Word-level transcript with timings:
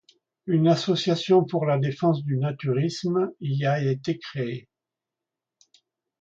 Une 0.47 0.67
Association 0.67 1.43
pour 1.45 1.67
la 1.67 1.77
Défense 1.77 2.23
du 2.23 2.35
Naturisme 2.37 3.31
y 3.39 3.65
a 3.65 3.83
été 3.83 4.17
créée. 4.17 4.67